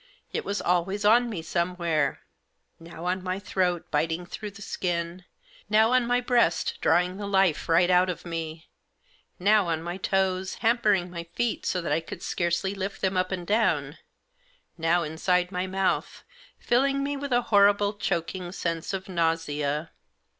[0.33, 2.21] It was always on me somewhere;
[2.79, 5.25] now on my throat, biting through the skin;
[5.69, 8.67] now on my breast, drawing the life right out of me;
[9.37, 13.31] now on my toes, hampering my feet, so that I could scarcely lift them up
[13.31, 13.99] and down;
[14.75, 16.23] now inside my mouth,
[16.57, 19.91] filling me with a horrible choking sense of nausea.